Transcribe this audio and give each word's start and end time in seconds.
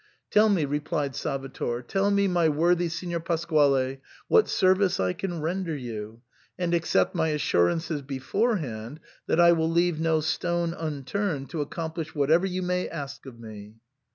Tell 0.31 0.49
me," 0.49 0.65
replied 0.65 1.15
Salvator, 1.15 1.83
"tell 1.83 2.09
me, 2.09 2.27
my 2.27 2.49
worthy 2.49 2.89
Signor 2.89 3.19
Pasquale, 3.19 3.99
whsK 4.31 4.47
service 4.47 4.99
I 4.99 5.13
can 5.13 5.41
render 5.41 5.75
you, 5.75 6.23
and 6.57 6.73
accept 6.73 7.13
my 7.13 7.27
assurances 7.27 8.01
beforehand, 8.01 8.99
that 9.27 9.39
I 9.39 9.51
will 9.51 9.69
leave 9.69 9.99
no 9.99 10.19
stone 10.19 10.73
unturned 10.73 11.51
to 11.51 11.61
accomplish 11.61 12.15
whatever 12.15 12.47
you 12.47 12.63
may 12.63 12.89
ask 12.89 13.27
of 13.27 13.39
me." 13.39 13.75